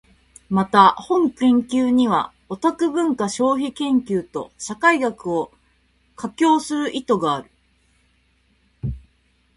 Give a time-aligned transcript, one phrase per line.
[0.49, 5.51] また、本研究にはオタク文化消費研究と社会学を
[6.15, 7.51] 架橋する意図がある。